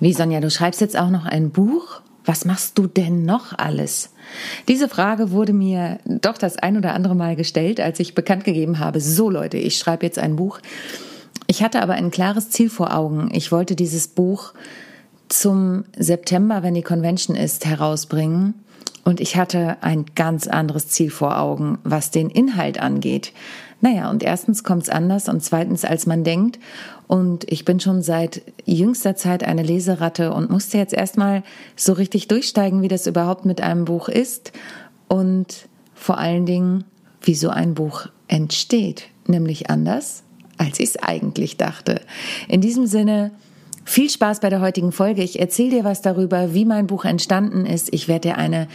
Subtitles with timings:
[0.00, 2.00] Wie Sonja, du schreibst jetzt auch noch ein Buch?
[2.24, 4.10] Was machst du denn noch alles?
[4.68, 8.78] Diese Frage wurde mir doch das ein oder andere Mal gestellt, als ich bekannt gegeben
[8.78, 10.60] habe, so Leute, ich schreibe jetzt ein Buch.
[11.48, 13.30] Ich hatte aber ein klares Ziel vor Augen.
[13.32, 14.52] Ich wollte dieses Buch
[15.28, 18.54] zum September, wenn die Convention ist, herausbringen.
[19.04, 23.32] Und ich hatte ein ganz anderes Ziel vor Augen, was den Inhalt angeht.
[23.80, 26.58] Naja, und erstens kommt es anders und zweitens, als man denkt.
[27.06, 31.42] Und ich bin schon seit jüngster Zeit eine Leseratte und musste jetzt erstmal
[31.76, 34.52] so richtig durchsteigen, wie das überhaupt mit einem Buch ist
[35.06, 36.84] und vor allen Dingen,
[37.22, 40.22] wie so ein Buch entsteht, nämlich anders,
[40.56, 42.00] als ich es eigentlich dachte.
[42.48, 43.30] In diesem Sinne,
[43.88, 45.22] viel Spaß bei der heutigen Folge.
[45.22, 47.92] Ich erzähle dir was darüber, wie mein Buch entstanden ist.
[47.92, 48.68] Ich werde dir eine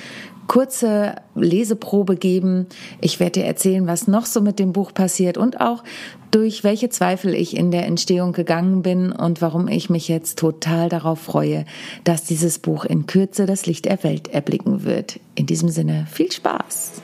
[0.48, 2.66] kurze Leseprobe geben.
[3.00, 5.84] Ich werde dir erzählen, was noch so mit dem Buch passiert und auch
[6.32, 10.90] durch welche Zweifel ich in der Entstehung gegangen bin und warum ich mich jetzt total
[10.90, 11.66] darauf freue,
[12.04, 15.20] dass dieses Buch in Kürze das Licht der Welt erblicken wird.
[15.36, 17.04] In diesem Sinne viel Spaß.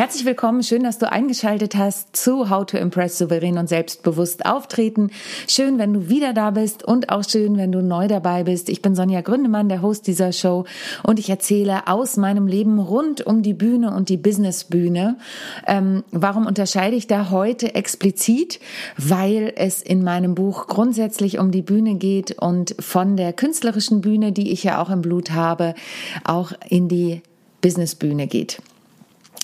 [0.00, 5.10] Herzlich willkommen, schön, dass du eingeschaltet hast zu How to Impress souverän und selbstbewusst auftreten.
[5.46, 8.70] Schön, wenn du wieder da bist und auch schön, wenn du neu dabei bist.
[8.70, 10.64] Ich bin Sonja Gründemann, der Host dieser Show
[11.02, 15.18] und ich erzähle aus meinem Leben rund um die Bühne und die Businessbühne.
[15.66, 18.58] Ähm, warum unterscheide ich da heute explizit?
[18.96, 24.32] Weil es in meinem Buch grundsätzlich um die Bühne geht und von der künstlerischen Bühne,
[24.32, 25.74] die ich ja auch im Blut habe,
[26.24, 27.20] auch in die
[27.60, 28.62] Businessbühne geht.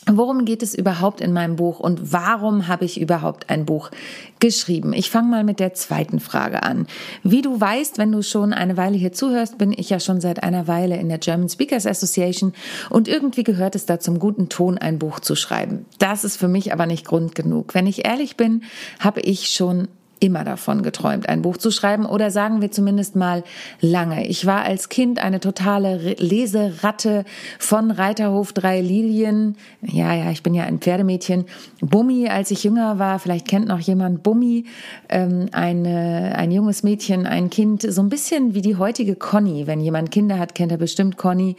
[0.09, 3.91] Worum geht es überhaupt in meinem Buch und warum habe ich überhaupt ein Buch
[4.39, 4.92] geschrieben?
[4.92, 6.86] Ich fange mal mit der zweiten Frage an.
[7.25, 10.45] Wie du weißt, wenn du schon eine Weile hier zuhörst, bin ich ja schon seit
[10.45, 12.53] einer Weile in der German Speakers Association
[12.89, 15.86] und irgendwie gehört es da zum guten Ton, ein Buch zu schreiben.
[15.98, 17.75] Das ist für mich aber nicht Grund genug.
[17.75, 18.63] Wenn ich ehrlich bin,
[19.01, 19.89] habe ich schon
[20.21, 23.45] immer davon geträumt, ein Buch zu schreiben oder sagen wir zumindest mal
[23.81, 24.27] lange.
[24.27, 27.25] Ich war als Kind eine totale Leseratte
[27.59, 29.57] von Reiterhof Drei Lilien.
[29.83, 31.45] Ja, ja, ich bin ja ein Pferdemädchen.
[31.81, 34.65] Bummi, als ich jünger war, vielleicht kennt noch jemand Bummi,
[35.09, 39.67] ähm, eine, ein junges Mädchen, ein Kind, so ein bisschen wie die heutige Conny.
[39.67, 41.57] Wenn jemand Kinder hat, kennt er bestimmt Conny.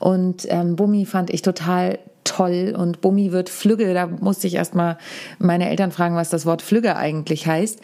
[0.00, 3.94] Und ähm, Bummi fand ich total toll und Bummi wird Flügge.
[3.94, 4.98] Da musste ich erstmal
[5.38, 7.80] meine Eltern fragen, was das Wort Flügge eigentlich heißt.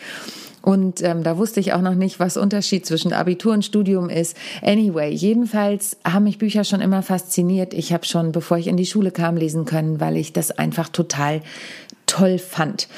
[0.62, 4.37] Und ähm, da wusste ich auch noch nicht, was Unterschied zwischen Abitur und Studium ist.
[4.62, 7.72] Anyway, jedenfalls haben mich Bücher schon immer fasziniert.
[7.75, 10.88] Ich habe schon, bevor ich in die Schule kam, lesen können, weil ich das einfach
[10.88, 11.43] total
[12.08, 12.88] toll fand.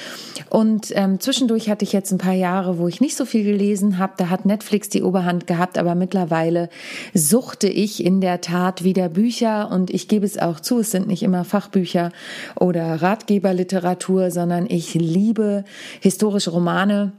[0.49, 3.99] Und ähm, zwischendurch hatte ich jetzt ein paar Jahre, wo ich nicht so viel gelesen
[3.99, 4.15] habe.
[4.17, 6.71] Da hat Netflix die Oberhand gehabt, aber mittlerweile
[7.13, 11.07] suchte ich in der Tat wieder Bücher und ich gebe es auch zu, es sind
[11.07, 12.11] nicht immer Fachbücher
[12.59, 15.65] oder Ratgeberliteratur, sondern ich liebe
[16.01, 17.13] historische Romane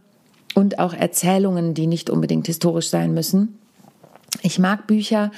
[0.56, 3.60] und auch Erzählungen, die nicht unbedingt historisch sein müssen.
[4.42, 5.32] Ich mag Bücher,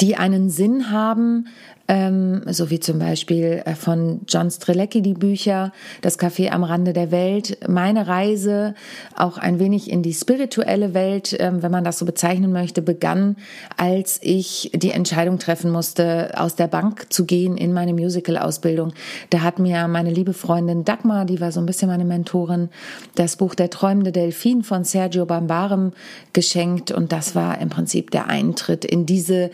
[0.00, 1.46] die einen Sinn haben,
[1.88, 5.72] ähm, so wie zum Beispiel äh, von John Strelecki die Bücher
[6.02, 8.74] Das Café am Rande der Welt, meine Reise
[9.16, 13.36] auch ein wenig in die spirituelle Welt, ähm, wenn man das so bezeichnen möchte, begann,
[13.78, 18.92] als ich die Entscheidung treffen musste, aus der Bank zu gehen in meine Musical-Ausbildung.
[19.30, 22.68] Da hat mir meine liebe Freundin Dagmar, die war so ein bisschen meine Mentorin,
[23.14, 25.92] das Buch Der träumende Delfin von Sergio Bambarem
[26.34, 29.50] geschenkt und das war im Prinzip der Eintritt in diese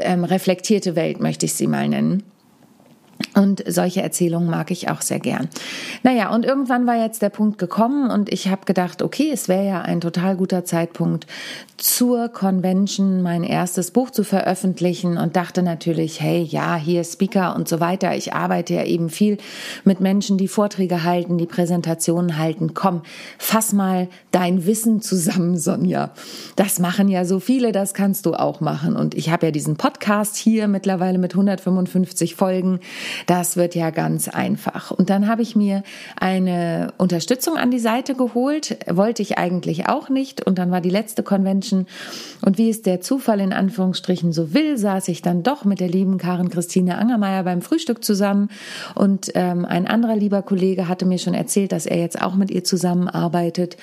[0.00, 2.24] ähm, reflektierte Welt, möchte ich sie mal nennen.
[3.34, 5.48] Und solche Erzählungen mag ich auch sehr gern.
[6.02, 9.66] Naja, und irgendwann war jetzt der Punkt gekommen und ich habe gedacht, okay, es wäre
[9.66, 11.26] ja ein total guter Zeitpunkt,
[11.76, 17.68] zur Convention mein erstes Buch zu veröffentlichen und dachte natürlich, hey, ja, hier Speaker und
[17.68, 18.14] so weiter.
[18.16, 19.38] Ich arbeite ja eben viel
[19.84, 22.74] mit Menschen, die Vorträge halten, die Präsentationen halten.
[22.74, 23.02] Komm,
[23.38, 26.10] fass mal dein Wissen zusammen, Sonja.
[26.56, 28.96] Das machen ja so viele, das kannst du auch machen.
[28.96, 32.80] Und ich habe ja diesen Podcast hier mittlerweile mit 155 Folgen
[33.26, 34.90] das wird ja ganz einfach.
[34.90, 35.82] Und dann habe ich mir
[36.16, 40.46] eine Unterstützung an die Seite geholt, wollte ich eigentlich auch nicht.
[40.46, 41.86] Und dann war die letzte Convention.
[42.42, 45.88] Und wie es der Zufall in Anführungsstrichen so will, saß ich dann doch mit der
[45.88, 48.48] lieben Karin Christine Angermeier beim Frühstück zusammen.
[48.94, 52.50] Und ähm, ein anderer lieber Kollege hatte mir schon erzählt, dass er jetzt auch mit
[52.50, 53.76] ihr zusammenarbeitet.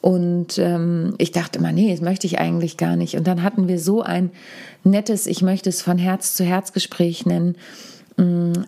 [0.00, 3.16] Und ähm, ich dachte immer, nee, das möchte ich eigentlich gar nicht.
[3.16, 4.30] Und dann hatten wir so ein
[4.84, 7.56] nettes, ich möchte es von Herz zu Herz Gespräch nennen,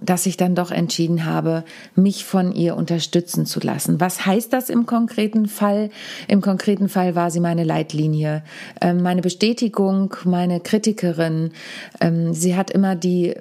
[0.01, 1.65] dass ich dann doch entschieden habe,
[1.97, 4.01] mich von ihr unterstützen zu lassen.
[4.01, 5.91] Was heißt das im konkreten Fall?
[6.29, 8.45] Im konkreten Fall war sie meine Leitlinie,
[8.81, 11.51] ähm, meine Bestätigung, meine Kritikerin.
[12.01, 13.35] Ähm, sie hat immer die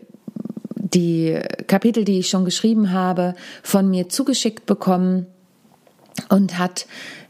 [0.91, 5.27] die Kapitel, die ich schon geschrieben habe, von mir zugeschickt bekommen
[6.29, 6.85] und hat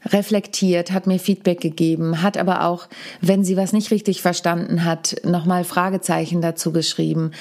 [0.06, 2.88] reflektiert, hat mir Feedback gegeben, hat aber auch,
[3.22, 7.32] wenn sie was nicht richtig verstanden hat, nochmal Fragezeichen dazu geschrieben.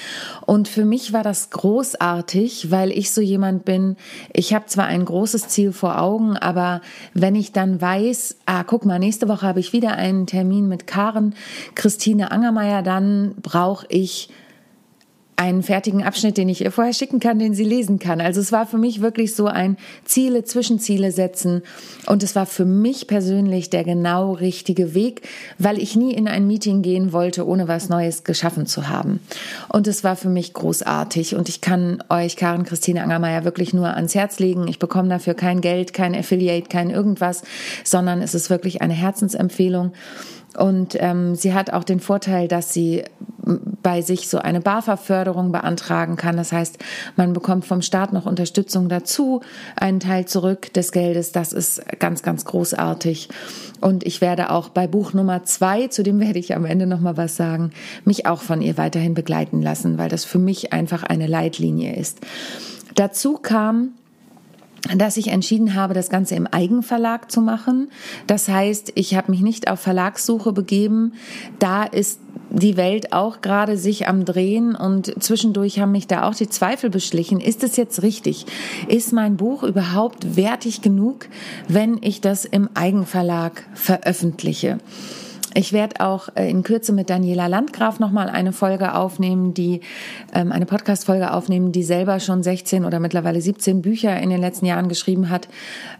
[0.45, 3.95] Und für mich war das großartig, weil ich so jemand bin,
[4.33, 6.81] ich habe zwar ein großes Ziel vor Augen, aber
[7.13, 10.85] wenn ich dann weiß, ah, guck mal, nächste Woche habe ich wieder einen Termin mit
[10.85, 11.35] Karen,
[11.75, 14.29] Christine Angermeier, dann brauche ich
[15.39, 18.19] einen fertigen Abschnitt, den ich ihr vorher schicken kann, den sie lesen kann.
[18.19, 21.63] Also es war für mich wirklich so ein Ziele, Zwischenziele setzen.
[22.07, 25.21] Und es war für mich persönlich der genau richtige Weg,
[25.57, 29.21] weil ich nie in ein Meeting gehen wollte, ohne was Neues geschaffen zu haben.
[29.69, 31.35] Und es war für mich großartig.
[31.35, 34.67] Und ich kann euch, Karin Christine Angermeier, wirklich nur ans Herz legen.
[34.67, 37.43] Ich bekomme dafür kein Geld, kein Affiliate, kein irgendwas,
[37.85, 39.93] sondern es ist wirklich eine Herzensempfehlung.
[40.57, 43.03] Und ähm, sie hat auch den Vorteil, dass sie
[43.81, 46.37] bei sich so eine BAFA-Förderung beantragen kann.
[46.37, 46.77] Das heißt,
[47.15, 49.41] man bekommt vom Staat noch Unterstützung dazu,
[49.75, 51.31] einen Teil zurück des Geldes.
[51.31, 53.29] Das ist ganz, ganz großartig.
[53.81, 56.99] Und ich werde auch bei Buch Nummer zwei, zu dem werde ich am Ende noch
[56.99, 57.71] mal was sagen,
[58.05, 62.19] mich auch von ihr weiterhin begleiten lassen, weil das für mich einfach eine Leitlinie ist.
[62.95, 63.93] Dazu kam
[64.95, 67.89] dass ich entschieden habe, das Ganze im Eigenverlag zu machen.
[68.27, 71.13] Das heißt, ich habe mich nicht auf Verlagssuche begeben.
[71.59, 76.33] Da ist die Welt auch gerade sich am Drehen und zwischendurch haben mich da auch
[76.33, 77.39] die Zweifel beschlichen.
[77.39, 78.45] Ist es jetzt richtig?
[78.87, 81.27] Ist mein Buch überhaupt wertig genug,
[81.67, 84.79] wenn ich das im Eigenverlag veröffentliche?
[85.55, 89.81] Ich werde auch äh, in Kürze mit Daniela Landgraf nochmal eine Folge aufnehmen, die
[90.33, 94.67] ähm, eine Podcast-Folge aufnehmen, die selber schon 16 oder mittlerweile 17 Bücher in den letzten
[94.67, 95.47] Jahren geschrieben hat.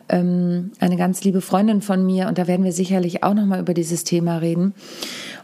[0.07, 3.73] Ähm, eine ganz liebe Freundin von mir und da werden wir sicherlich auch nochmal über
[3.73, 4.75] dieses Thema reden.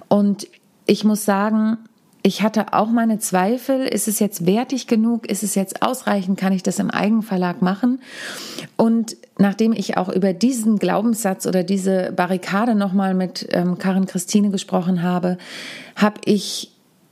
[0.07, 0.47] Und
[0.85, 1.77] ich muss sagen,
[2.25, 6.53] ich hatte auch meine Zweifel, ist es jetzt wertig genug, ist es jetzt ausreichend, kann
[6.53, 8.01] ich das im Eigenverlag machen?
[8.77, 14.49] Und nachdem ich auch über diesen Glaubenssatz oder diese Barrikade nochmal mit ähm, Karin Christine
[14.49, 15.37] gesprochen habe,
[15.95, 16.71] habe ich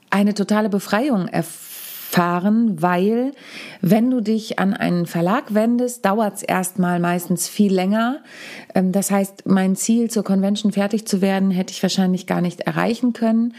[0.09, 3.33] eine totale Befreiung erfahren, weil
[3.81, 8.23] wenn du dich an einen Verlag wendest, dauert es erstmal meistens viel länger.
[8.73, 12.61] Ähm, das heißt, mein Ziel zur Convention fertig zu werden, hätte ich wahrscheinlich gar nicht
[12.61, 13.53] erreichen können.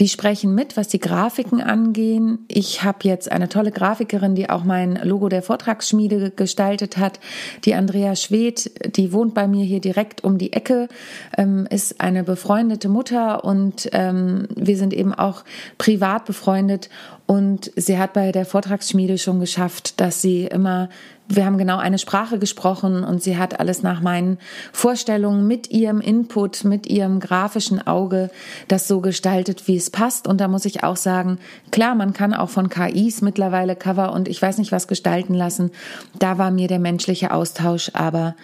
[0.00, 2.44] Die sprechen mit, was die Grafiken angehen.
[2.48, 7.20] Ich habe jetzt eine tolle Grafikerin, die auch mein Logo der Vortragsschmiede gestaltet hat.
[7.64, 10.88] Die Andrea Schwedt, die wohnt bei mir hier direkt um die Ecke,
[11.36, 15.44] ähm, ist eine befreundete Mutter und ähm, wir sind eben auch
[15.78, 16.88] privat befreundet.
[17.26, 20.88] Und sie hat bei der Vortragsschmiede schon geschafft, dass sie immer
[21.28, 24.38] wir haben genau eine Sprache gesprochen und sie hat alles nach meinen
[24.72, 28.30] Vorstellungen mit ihrem Input, mit ihrem grafischen Auge
[28.68, 30.26] das so gestaltet, wie es passt.
[30.26, 31.38] Und da muss ich auch sagen,
[31.70, 35.70] klar, man kann auch von KIs mittlerweile Cover und ich weiß nicht was gestalten lassen.
[36.18, 38.34] Da war mir der menschliche Austausch aber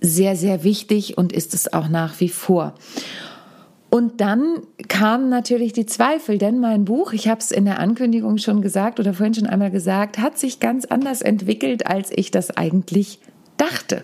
[0.00, 2.74] sehr, sehr wichtig und ist es auch nach wie vor.
[3.90, 8.38] Und dann kamen natürlich die Zweifel, denn mein Buch, ich habe es in der Ankündigung
[8.38, 12.56] schon gesagt oder vorhin schon einmal gesagt, hat sich ganz anders entwickelt, als ich das
[12.56, 13.18] eigentlich
[13.56, 14.02] dachte.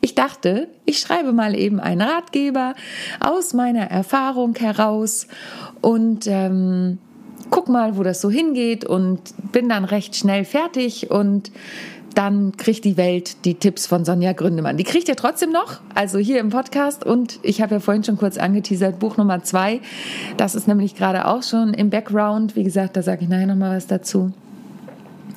[0.00, 2.74] Ich dachte, ich schreibe mal eben einen Ratgeber
[3.20, 5.28] aus meiner Erfahrung heraus
[5.80, 6.98] und ähm,
[7.50, 9.20] guck mal, wo das so hingeht und
[9.52, 11.50] bin dann recht schnell fertig und
[12.18, 14.76] dann kriegt die Welt die Tipps von Sonja Gründemann.
[14.76, 17.06] Die kriegt ihr trotzdem noch, also hier im Podcast.
[17.06, 19.80] Und ich habe ja vorhin schon kurz angeteasert, Buch Nummer zwei.
[20.36, 22.56] Das ist nämlich gerade auch schon im Background.
[22.56, 24.32] Wie gesagt, da sage ich nachher nochmal was dazu.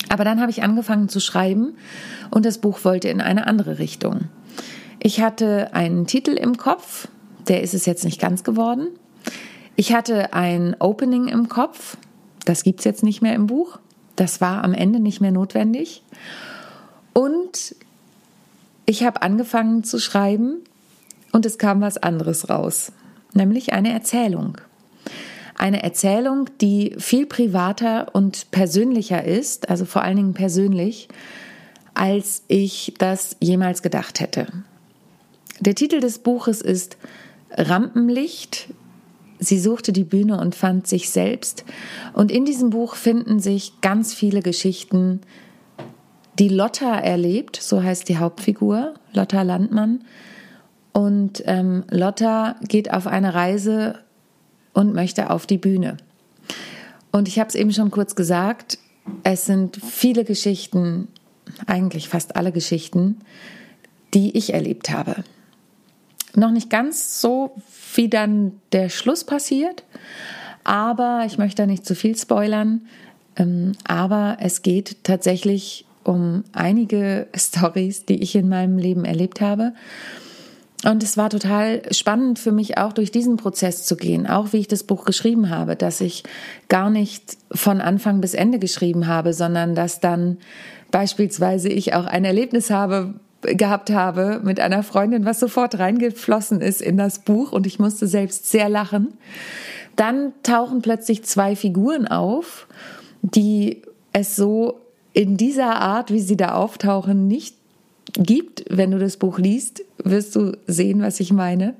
[0.09, 1.75] Aber dann habe ich angefangen zu schreiben
[2.31, 4.21] und das Buch wollte in eine andere Richtung.
[4.97, 7.09] Ich hatte einen Titel im Kopf,
[7.47, 8.87] der ist es jetzt nicht ganz geworden.
[9.75, 11.97] Ich hatte ein Opening im Kopf,
[12.45, 13.77] das gibt es jetzt nicht mehr im Buch.
[14.15, 16.01] Das war am Ende nicht mehr notwendig.
[17.13, 17.75] Und
[18.85, 20.57] ich habe angefangen zu schreiben
[21.31, 22.91] und es kam was anderes raus,
[23.33, 24.57] nämlich eine Erzählung.
[25.61, 31.07] eine Erzählung, die viel privater und persönlicher ist, also vor allen Dingen persönlich,
[31.93, 34.47] als ich das jemals gedacht hätte.
[35.59, 36.97] Der Titel des Buches ist
[37.51, 38.73] Rampenlicht.
[39.37, 41.63] Sie suchte die Bühne und fand sich selbst.
[42.13, 45.21] Und in diesem Buch finden sich ganz viele Geschichten,
[46.39, 50.03] die Lotta erlebt, so heißt die Hauptfigur, Lotta Landmann.
[50.93, 53.99] Und ähm, Lotta geht auf eine Reise
[54.73, 55.97] und möchte auf die Bühne.
[57.11, 58.77] Und ich habe es eben schon kurz gesagt,
[59.23, 61.07] es sind viele Geschichten,
[61.67, 63.19] eigentlich fast alle Geschichten,
[64.13, 65.23] die ich erlebt habe.
[66.35, 67.51] Noch nicht ganz so,
[67.95, 69.83] wie dann der Schluss passiert,
[70.63, 72.81] aber ich möchte da nicht zu viel spoilern.
[73.35, 79.73] Ähm, aber es geht tatsächlich um einige Stories, die ich in meinem Leben erlebt habe.
[80.83, 84.57] Und es war total spannend für mich auch durch diesen Prozess zu gehen, auch wie
[84.57, 86.23] ich das Buch geschrieben habe, dass ich
[86.69, 90.37] gar nicht von Anfang bis Ende geschrieben habe, sondern dass dann
[90.89, 96.81] beispielsweise ich auch ein Erlebnis habe, gehabt habe mit einer Freundin, was sofort reingeflossen ist
[96.81, 99.13] in das Buch und ich musste selbst sehr lachen.
[99.95, 102.67] Dann tauchen plötzlich zwei Figuren auf,
[103.21, 103.81] die
[104.13, 104.79] es so
[105.13, 107.55] in dieser Art, wie sie da auftauchen, nicht
[108.13, 108.63] gibt.
[108.69, 111.75] Wenn du das Buch liest, wirst du sehen, was ich meine.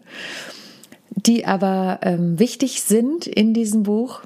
[1.10, 4.22] Die aber ähm, wichtig sind in diesem Buch,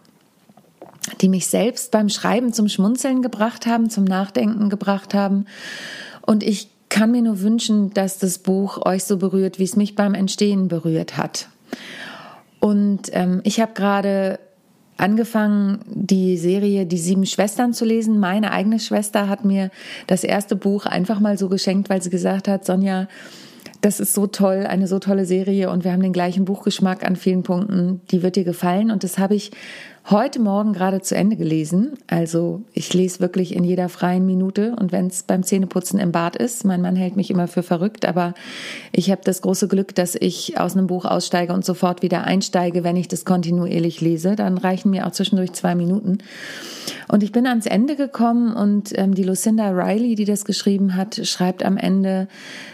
[1.22, 5.46] die mich selbst beim Schreiben zum Schmunzeln gebracht haben, zum Nachdenken gebracht haben.
[6.22, 9.96] Und ich kann mir nur wünschen, dass das Buch euch so berührt, wie es mich
[9.96, 11.50] beim Entstehen berührt hat.
[12.60, 14.40] Und ähm, ich habe gerade
[14.98, 18.20] angefangen, die Serie Die sieben Schwestern zu lesen.
[18.20, 19.70] Meine eigene Schwester hat mir
[20.08, 23.08] das erste Buch einfach mal so geschenkt, weil sie gesagt hat, Sonja,
[23.82, 27.16] das ist so toll, eine so tolle Serie und wir haben den gleichen Buchgeschmack an
[27.16, 28.90] vielen Punkten, die wird dir gefallen.
[28.90, 29.52] Und das habe ich
[30.12, 31.94] heute Morgen gerade zu Ende gelesen.
[32.08, 36.36] Also ich lese wirklich in jeder freien Minute und wenn es beim Zähneputzen im Bad
[36.36, 38.36] ist, mein Mann hält mich immer für verrückt, aber
[38.92, 42.84] ich habe das große Glück, dass ich aus einem Buch aussteige und sofort wieder einsteige,
[42.84, 44.36] wenn ich das kontinuierlich lese.
[44.36, 46.20] Dann reichen mir auch zwischendurch zwei Minuten.
[47.08, 51.26] Und ich bin ans Ende gekommen und ähm, die Lucinda Riley, die das geschrieben hat,
[51.26, 52.28] schreibt am Ende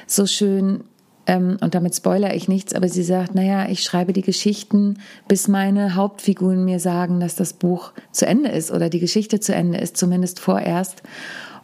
[0.05, 0.83] so schön,
[1.31, 4.97] ähm, und damit spoiler ich nichts, aber sie sagt, naja, ich schreibe die Geschichten,
[5.29, 9.55] bis meine Hauptfiguren mir sagen, dass das Buch zu Ende ist oder die Geschichte zu
[9.55, 11.03] Ende ist, zumindest vorerst.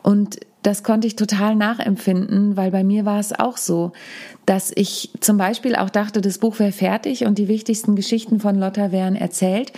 [0.04, 3.94] Und das konnte ich total nachempfinden, weil bei mir war es auch so,
[4.46, 8.60] dass ich zum Beispiel auch dachte, das Buch wäre fertig und die wichtigsten Geschichten von
[8.60, 9.72] Lotta wären erzählt.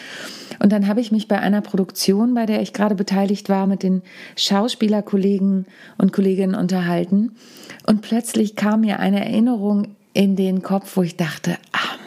[0.58, 3.84] Und dann habe ich mich bei einer Produktion, bei der ich gerade beteiligt war, mit
[3.84, 4.02] den
[4.36, 5.68] Schauspielerkollegen
[6.00, 7.36] und Kolleginnen unterhalten.
[7.86, 11.99] Und plötzlich kam mir eine Erinnerung in den Kopf, wo ich dachte, ah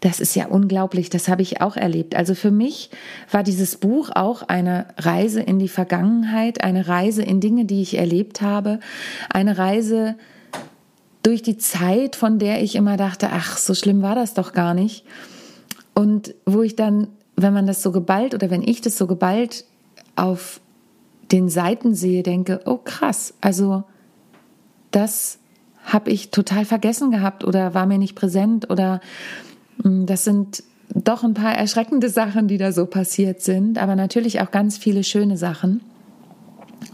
[0.00, 2.14] das ist ja unglaublich, das habe ich auch erlebt.
[2.14, 2.90] Also für mich
[3.30, 7.98] war dieses Buch auch eine Reise in die Vergangenheit, eine Reise in Dinge, die ich
[7.98, 8.78] erlebt habe,
[9.30, 10.16] eine Reise
[11.22, 14.72] durch die Zeit, von der ich immer dachte, ach, so schlimm war das doch gar
[14.72, 15.04] nicht.
[15.94, 17.08] Und wo ich dann
[17.42, 19.64] wenn man das so geballt oder wenn ich das so geballt
[20.16, 20.60] auf
[21.30, 23.84] den Seiten sehe, denke, oh krass, also
[24.90, 25.38] das
[25.84, 29.00] habe ich total vergessen gehabt oder war mir nicht präsent oder
[29.84, 30.62] das sind
[30.94, 35.04] doch ein paar erschreckende Sachen, die da so passiert sind, aber natürlich auch ganz viele
[35.04, 35.80] schöne Sachen.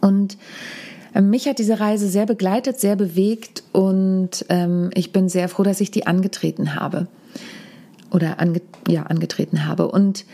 [0.01, 0.37] Und
[1.15, 5.63] ähm, mich hat diese Reise sehr begleitet, sehr bewegt und ähm, ich bin sehr froh,
[5.63, 7.07] dass ich die angetreten habe
[8.11, 9.89] oder ange, ja, angetreten habe.
[9.89, 10.25] Und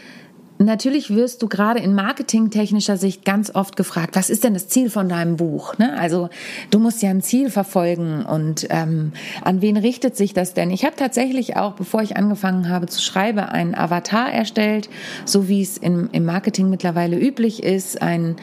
[0.63, 4.91] Natürlich wirst du gerade in marketingtechnischer Sicht ganz oft gefragt, was ist denn das Ziel
[4.91, 5.79] von deinem Buch?
[5.79, 5.99] Ne?
[5.99, 6.29] Also
[6.71, 10.71] du musst ja ein Ziel verfolgen und ähm, an wen richtet sich das denn?
[10.71, 14.91] Ich habe tatsächlich auch, bevor ich angefangen habe zu schreiben, einen Avatar erstellt,
[15.25, 18.37] so wie es im, im Marketing mittlerweile üblich ist, ein,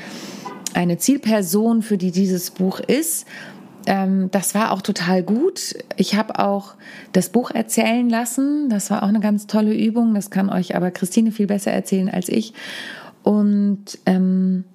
[0.74, 3.28] eine Zielperson, für die dieses Buch ist
[3.88, 5.74] ähm, das war auch total gut.
[5.96, 6.76] Ich habe auch
[7.14, 8.70] das Buch erzählen lassen.
[8.70, 10.14] Das war auch eine ganz tolle Übung.
[10.14, 12.54] Das kann euch aber Christine viel besser erzählen als ich.
[13.24, 14.66] Und ähm,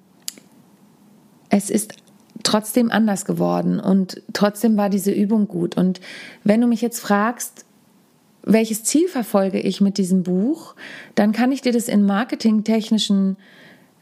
[1.49, 1.93] es ist
[2.41, 5.77] trotzdem anders geworden und trotzdem war diese Übung gut.
[5.77, 6.01] Und
[6.43, 7.65] wenn du mich jetzt fragst,
[8.41, 10.75] welches Ziel verfolge ich mit diesem Buch,
[11.13, 13.37] dann kann ich dir das in marketingtechnischen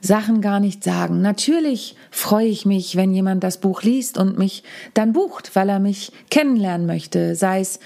[0.01, 1.21] Sachen gar nicht sagen.
[1.21, 5.79] Natürlich freue ich mich, wenn jemand das Buch liest und mich dann bucht, weil er
[5.79, 7.79] mich kennenlernen möchte, sei es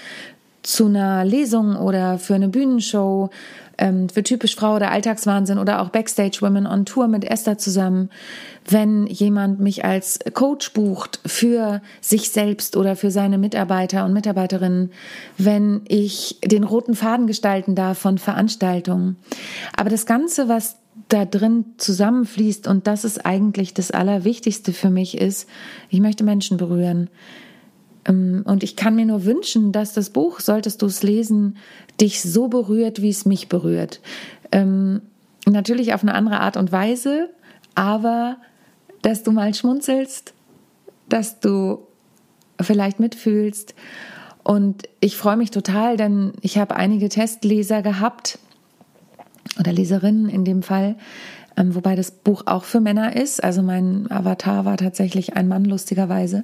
[0.62, 3.30] zu einer Lesung oder für eine Bühnenshow.
[3.78, 8.08] ähm, für typisch Frau oder Alltagswahnsinn oder auch Backstage Women on Tour mit Esther zusammen.
[8.66, 14.92] Wenn jemand mich als Coach bucht für sich selbst oder für seine Mitarbeiter und Mitarbeiterinnen,
[15.36, 19.16] wenn ich den roten Faden gestalten darf von Veranstaltungen.
[19.76, 20.76] Aber das Ganze, was
[21.08, 25.48] da drin zusammenfließt und das ist eigentlich das Allerwichtigste für mich ist,
[25.88, 27.08] ich möchte Menschen berühren.
[28.06, 31.58] Ähm, und ich kann mir nur wünschen, dass das Buch, solltest du es lesen,
[32.00, 34.00] dich so berührt, wie es mich berührt.
[34.50, 35.02] Ähm,
[35.46, 37.30] natürlich auf eine andere Art und Weise,
[37.74, 38.38] aber
[39.02, 40.34] dass du mal schmunzelst,
[41.08, 41.86] dass du
[42.60, 43.74] vielleicht mitfühlst.
[44.42, 48.38] Und ich freue mich total, denn ich habe einige Testleser gehabt
[49.58, 50.96] oder Leserinnen in dem Fall,
[51.56, 53.42] ähm, wobei das Buch auch für Männer ist.
[53.42, 56.42] Also mein Avatar war tatsächlich ein Mann, lustigerweise.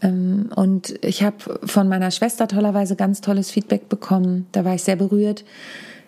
[0.00, 4.46] Ähm, und ich habe von meiner Schwester tollerweise ganz tolles Feedback bekommen.
[4.52, 5.44] Da war ich sehr berührt.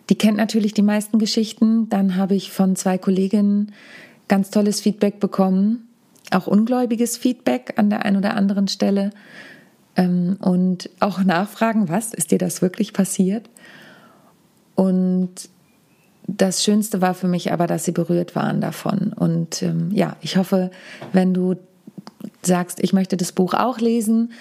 [0.08, 1.88] Die kennt natürlich die meisten Geschichten.
[1.88, 3.72] Dann habe ich von zwei Kolleginnen
[4.28, 5.88] ganz tolles Feedback bekommen.
[6.30, 9.10] Auch ungläubiges Feedback an der einen oder anderen Stelle.
[9.96, 13.48] Ähm, und auch nachfragen, was, ist dir das wirklich passiert?
[14.74, 15.48] Und
[16.26, 19.12] das Schönste war für mich aber, dass sie berührt waren davon.
[19.14, 20.70] Und ähm, ja, ich hoffe,
[21.12, 21.56] wenn du
[22.42, 24.32] sagst, ich möchte das Buch auch lesen,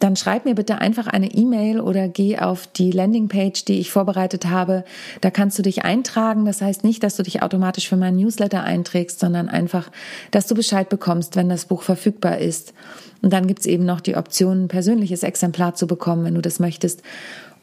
[0.00, 4.46] dann schreib mir bitte einfach eine E-Mail oder geh auf die Landingpage, die ich vorbereitet
[4.46, 4.84] habe.
[5.20, 6.44] Da kannst du dich eintragen.
[6.44, 9.90] Das heißt nicht, dass du dich automatisch für meinen Newsletter einträgst, sondern einfach,
[10.30, 12.74] dass du Bescheid bekommst, wenn das Buch verfügbar ist.
[13.22, 16.58] Und dann gibt's eben noch die Option, ein persönliches Exemplar zu bekommen, wenn du das
[16.58, 17.02] möchtest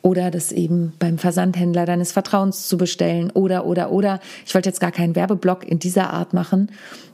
[0.02, 4.80] oder das eben beim Versandhändler deines Vertrauens zu bestellen oder oder oder ich wollte jetzt
[4.80, 6.72] gar keinen Werbeblock in dieser Art machen,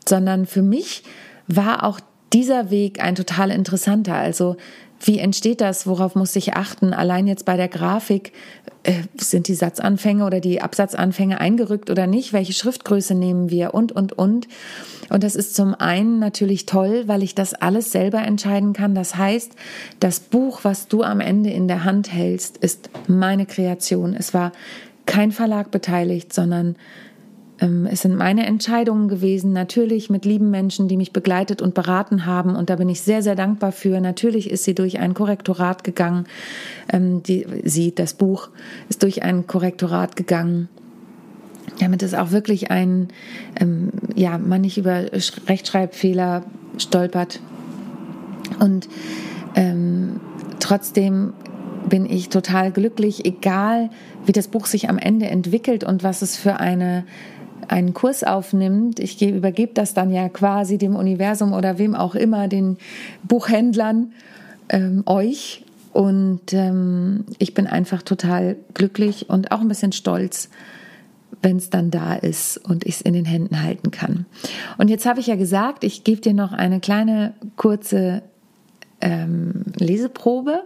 [0.08, 1.04] sondern für mich
[1.48, 2.00] war auch
[2.34, 4.16] dieser Weg ein total interessanter.
[4.16, 4.58] Also
[5.00, 5.88] wie entsteht das?
[5.88, 6.94] Worauf muss ich achten?
[6.94, 8.34] Allein jetzt bei der Grafik,
[8.84, 12.34] äh, sind die Satzanfänge oder die Absatzanfänge eingerückt oder nicht?
[12.34, 13.74] Welche Schriftgröße nehmen wir?
[13.74, 14.48] Und, und, und.
[15.10, 18.96] Und das ist zum einen natürlich toll, weil ich das alles selber entscheiden kann.
[18.96, 19.52] Das heißt,
[20.00, 24.14] das Buch, was du am Ende in der Hand hältst, ist meine Kreation.
[24.14, 24.52] Es war
[25.06, 26.76] kein Verlag beteiligt, sondern
[27.60, 32.56] es sind meine Entscheidungen gewesen, natürlich mit lieben Menschen, die mich begleitet und beraten haben.
[32.56, 34.00] Und da bin ich sehr, sehr dankbar für.
[34.00, 36.26] Natürlich ist sie durch ein Korrektorat gegangen.
[36.92, 38.50] Ähm, die, sie, das Buch,
[38.90, 40.70] ist durch ein Korrektorat gegangen.
[41.80, 43.10] Damit es auch wirklich ein,
[43.60, 45.06] ähm, ja, man nicht über
[45.48, 46.44] Rechtschreibfehler
[46.78, 47.40] stolpert.
[48.60, 48.88] Und
[49.56, 50.20] ähm,
[50.60, 51.34] trotzdem
[51.90, 53.90] bin ich total glücklich, egal
[54.26, 57.06] wie das Buch sich am Ende entwickelt und was es für eine
[57.68, 62.48] einen Kurs aufnimmt, ich übergebe das dann ja quasi dem Universum oder wem auch immer,
[62.48, 62.78] den
[63.24, 64.12] Buchhändlern,
[64.70, 65.64] ähm, euch.
[65.94, 70.50] Und ähm, ich bin einfach total glücklich und auch ein bisschen stolz,
[71.42, 74.26] wenn es dann da ist und ich es in den Händen halten kann.
[74.78, 78.22] Und jetzt habe ich ja gesagt, ich gebe dir noch eine kleine kurze
[79.02, 80.64] ähm, Leseprobe.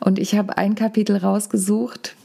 [0.00, 2.16] Und ich habe ein Kapitel rausgesucht,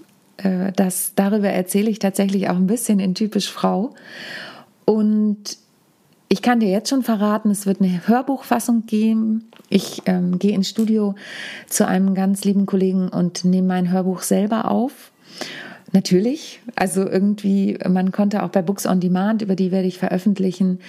[0.43, 3.93] äh, das, darüber erzähle ich tatsächlich auch ein bisschen in typisch Frau.
[4.85, 5.57] Und
[6.29, 9.49] ich kann dir jetzt schon verraten, es wird eine Hörbuchfassung geben.
[9.69, 11.15] Ich ähm, gehe ins Studio
[11.67, 15.11] zu einem ganz lieben Kollegen und nehme mein Hörbuch selber auf.
[15.91, 20.79] Natürlich, also irgendwie, man konnte auch bei Books on Demand, über die werde ich veröffentlichen,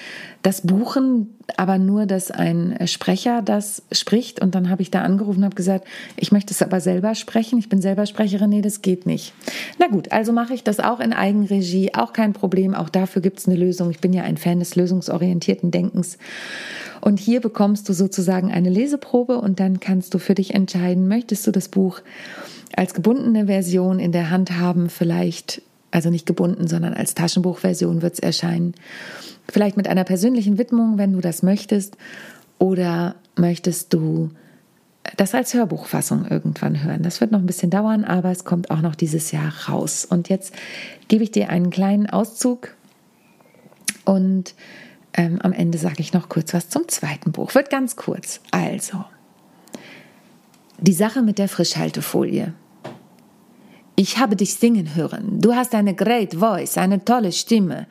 [0.43, 4.43] das buchen, aber nur, dass ein Sprecher das spricht.
[4.43, 5.87] Und dann habe ich da angerufen und habe gesagt,
[6.17, 7.59] ich möchte es aber selber sprechen.
[7.59, 8.51] Ich bin selber Sprecherin.
[8.51, 9.33] Nee, das geht nicht.
[9.79, 11.95] Na gut, also mache ich das auch in Eigenregie.
[11.95, 12.75] Auch kein Problem.
[12.75, 13.91] Auch dafür gibt es eine Lösung.
[13.91, 16.19] Ich bin ja ein Fan des lösungsorientierten Denkens.
[17.01, 21.47] Und hier bekommst du sozusagen eine Leseprobe und dann kannst du für dich entscheiden, möchtest
[21.47, 22.03] du das Buch
[22.77, 28.15] als gebundene Version in der Hand haben, vielleicht, also nicht gebunden, sondern als Taschenbuchversion wird
[28.15, 28.75] es erscheinen.
[29.49, 31.97] Vielleicht mit einer persönlichen Widmung, wenn du das möchtest.
[32.59, 34.31] Oder möchtest du
[35.17, 37.03] das als Hörbuchfassung irgendwann hören?
[37.03, 40.05] Das wird noch ein bisschen dauern, aber es kommt auch noch dieses Jahr raus.
[40.05, 40.55] Und jetzt
[41.09, 42.75] gebe ich dir einen kleinen Auszug
[44.05, 44.55] und
[45.15, 47.55] ähm, am Ende sage ich noch kurz was zum zweiten Buch.
[47.55, 48.41] Wird ganz kurz.
[48.51, 49.05] Also,
[50.79, 52.55] die Sache mit der Frischhaltefolie.
[54.03, 55.43] Ich habe dich singen hören.
[55.43, 57.87] Du hast eine great voice, eine tolle Stimme,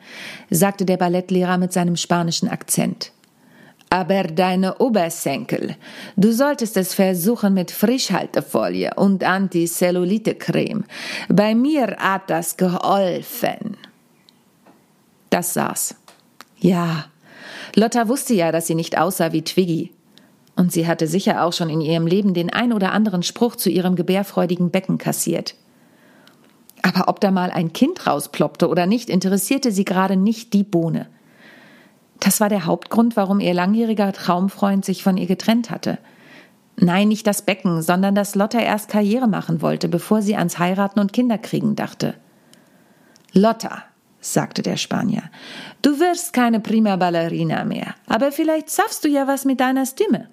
[0.50, 3.12] sagte der Ballettlehrer mit seinem spanischen Akzent.
[3.90, 5.76] Aber deine Obersenkel,
[6.16, 10.82] du solltest es versuchen mit Frischhaltefolie und Anticellulite-Creme.
[11.28, 13.76] Bei mir hat das geholfen.
[15.30, 15.94] Das saß.
[16.58, 17.04] Ja,
[17.76, 19.92] Lotta wusste ja, dass sie nicht aussah wie Twiggy.
[20.56, 23.70] Und sie hatte sicher auch schon in ihrem Leben den ein oder anderen Spruch zu
[23.70, 25.54] ihrem gebärfreudigen Becken kassiert.
[26.82, 31.08] Aber ob da mal ein Kind rausploppte oder nicht, interessierte sie gerade nicht die Bohne.
[32.20, 35.98] Das war der Hauptgrund, warum ihr langjähriger Traumfreund sich von ihr getrennt hatte.
[36.76, 41.00] Nein, nicht das Becken, sondern dass Lotta erst Karriere machen wollte, bevor sie ans Heiraten
[41.00, 42.14] und Kinderkriegen dachte.
[43.32, 43.84] Lotta,
[44.20, 45.24] sagte der Spanier,
[45.82, 50.28] du wirst keine prima Ballerina mehr, aber vielleicht schaffst du ja was mit deiner Stimme.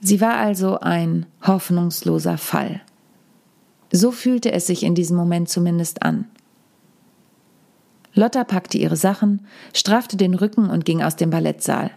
[0.00, 2.80] Sie war also ein hoffnungsloser Fall.
[3.96, 6.26] So fühlte es sich in diesem Moment zumindest an.
[8.12, 11.90] Lotta packte ihre Sachen, straffte den Rücken und ging aus dem Ballettsaal.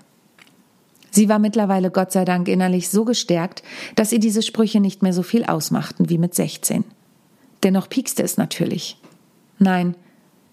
[1.12, 3.63] Sie war mittlerweile Gott sei Dank innerlich so gestärkt,
[3.95, 6.85] dass ihr diese Sprüche nicht mehr so viel ausmachten wie mit 16.
[7.63, 8.97] Dennoch piekste es natürlich.
[9.57, 9.93] Nein,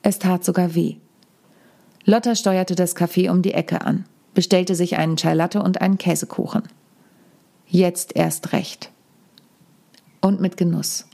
[0.02, 0.96] es tat sogar weh.
[2.04, 4.04] Lotta steuerte das Café um die Ecke an,
[4.34, 6.64] bestellte sich einen Chai Latte und einen Käsekuchen.
[7.68, 8.90] Jetzt erst recht.
[10.20, 11.06] Und mit Genuss.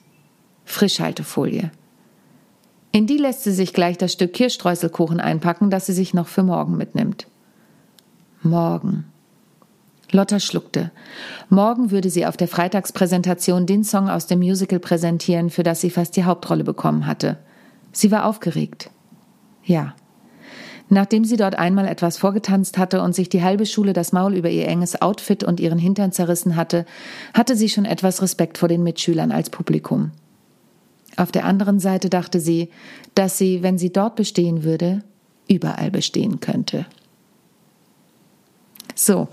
[0.73, 1.71] Frischhaltefolie.
[2.93, 6.43] In die lässt sie sich gleich das Stück Kirschstreuselkuchen einpacken, das sie sich noch für
[6.43, 7.27] morgen mitnimmt.
[8.43, 9.05] Morgen.
[10.11, 10.91] Lotta schluckte.
[11.49, 15.91] Morgen würde sie auf der Freitagspräsentation den Song aus dem Musical präsentieren, für das sie
[15.91, 17.39] fast die Hauptrolle bekommen hatte.
[17.93, 18.91] Sie war aufgeregt.
[19.65, 19.95] Ja.
[20.91, 24.51] Nachdem sie dort einmal etwas vorgetanzt hatte und sich die halbe Schule das Maul über
[24.51, 26.85] ihr enges Outfit und ihren Hintern zerrissen hatte,
[27.33, 30.11] hatte sie schon etwas Respekt vor den Mitschülern als Publikum.
[31.17, 32.71] Auf der anderen Seite dachte sie,
[33.15, 35.03] dass sie, wenn sie dort bestehen würde,
[35.49, 36.87] überall bestehen könnte.
[38.95, 39.29] So,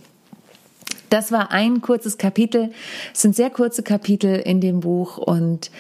[1.09, 2.71] das war ein kurzes Kapitel.
[3.13, 5.71] Es sind sehr kurze Kapitel in dem Buch und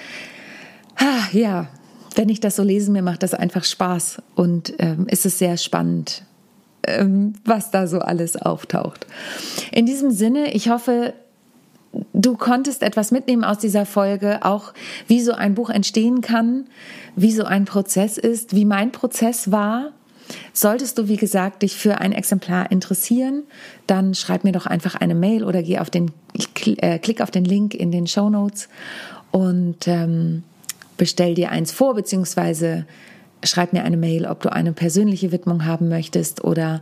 [0.95, 1.67] ah, ja,
[2.15, 5.57] wenn ich das so lese, mir macht das einfach Spaß und ähm, ist es sehr
[5.57, 6.23] spannend,
[6.83, 9.05] ähm, was da so alles auftaucht.
[9.71, 11.13] In diesem Sinne, ich hoffe,
[12.21, 14.73] du konntest etwas mitnehmen aus dieser Folge, auch
[15.07, 16.65] wie so ein Buch entstehen kann,
[17.15, 19.91] wie so ein Prozess ist, wie mein Prozess war.
[20.53, 23.43] Solltest du, wie gesagt, dich für ein Exemplar interessieren,
[23.87, 26.11] dann schreib mir doch einfach eine Mail oder geh auf den,
[26.77, 28.69] äh, klick auf den Link in den Show Notes
[29.31, 30.43] und ähm,
[30.97, 32.85] bestell dir eins vor, beziehungsweise
[33.43, 36.81] schreib mir eine Mail, ob du eine persönliche Widmung haben möchtest oder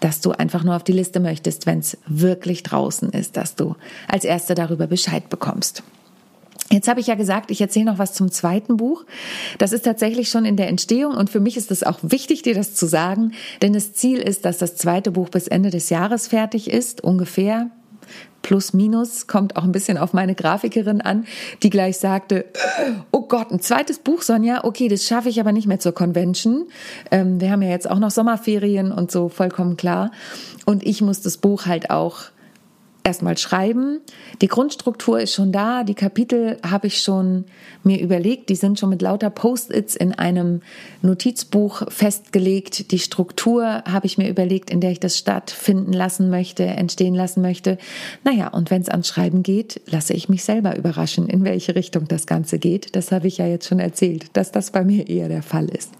[0.00, 3.76] dass du einfach nur auf die Liste möchtest, wenn es wirklich draußen ist, dass du
[4.08, 5.82] als Erste darüber Bescheid bekommst.
[6.70, 9.04] Jetzt habe ich ja gesagt, ich erzähle noch was zum zweiten Buch.
[9.58, 12.54] Das ist tatsächlich schon in der Entstehung und für mich ist es auch wichtig, dir
[12.54, 16.26] das zu sagen, denn das Ziel ist, dass das zweite Buch bis Ende des Jahres
[16.26, 17.70] fertig ist, ungefähr.
[18.42, 21.26] Plus, minus, kommt auch ein bisschen auf meine Grafikerin an,
[21.62, 22.44] die gleich sagte,
[23.10, 26.68] oh Gott, ein zweites Buch, Sonja, okay, das schaffe ich aber nicht mehr zur Convention.
[27.10, 30.12] Ähm, wir haben ja jetzt auch noch Sommerferien und so, vollkommen klar.
[30.64, 32.26] Und ich muss das Buch halt auch
[33.06, 34.00] erstmal schreiben.
[34.42, 37.44] Die Grundstruktur ist schon da, die Kapitel habe ich schon
[37.84, 40.60] mir überlegt, die sind schon mit lauter Post-its in einem
[41.02, 42.90] Notizbuch festgelegt.
[42.90, 47.42] Die Struktur habe ich mir überlegt, in der ich das stattfinden lassen möchte, entstehen lassen
[47.42, 47.78] möchte.
[48.24, 52.08] Naja, und wenn es ans Schreiben geht, lasse ich mich selber überraschen, in welche Richtung
[52.08, 52.96] das Ganze geht.
[52.96, 55.92] Das habe ich ja jetzt schon erzählt, dass das bei mir eher der Fall ist.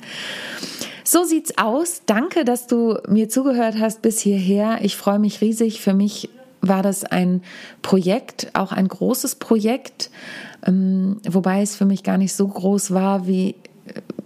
[1.05, 2.03] So sieht's aus.
[2.07, 4.79] Danke, dass du mir zugehört hast bis hierher.
[4.83, 5.81] Ich freue mich riesig.
[5.81, 6.31] Für mich
[6.69, 7.43] war das ein
[7.83, 10.11] Projekt, auch ein großes Projekt,
[10.67, 13.55] ähm, wobei es für mich gar nicht so groß war, wie,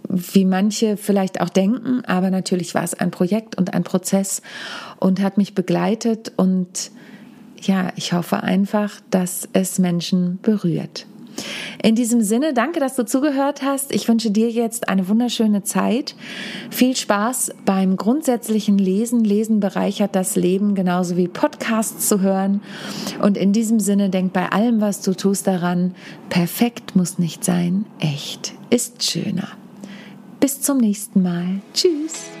[0.07, 2.03] wie manche vielleicht auch denken.
[2.05, 4.41] Aber natürlich war es ein Projekt und ein Prozess
[4.99, 6.31] und hat mich begleitet.
[6.35, 6.91] Und
[7.61, 11.05] ja, ich hoffe einfach, dass es Menschen berührt.
[11.83, 13.91] In diesem Sinne, danke, dass du zugehört hast.
[13.91, 16.15] Ich wünsche dir jetzt eine wunderschöne Zeit.
[16.69, 19.23] Viel Spaß beim grundsätzlichen Lesen.
[19.23, 22.61] Lesen bereichert das Leben genauso wie Podcasts zu hören.
[23.21, 25.95] Und in diesem Sinne, denk bei allem, was du tust, daran,
[26.29, 29.49] perfekt muss nicht sein, echt ist schöner.
[30.39, 31.61] Bis zum nächsten Mal.
[31.73, 32.40] Tschüss.